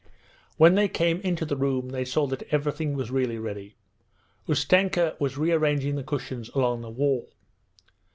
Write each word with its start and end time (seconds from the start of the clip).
When 0.57 0.73
they 0.73 0.87
came 0.87 1.21
into 1.21 1.45
the 1.45 1.55
room 1.55 1.89
they 1.89 2.05
saw 2.05 2.25
that 2.25 2.41
everything 2.51 2.95
was 2.95 3.11
really 3.11 3.37
ready. 3.37 3.75
Ustenka 4.47 5.15
was 5.19 5.37
rearranging 5.37 5.95
the 5.95 6.01
cushions 6.03 6.49
along 6.55 6.81
the 6.81 6.89
wall. 6.89 7.29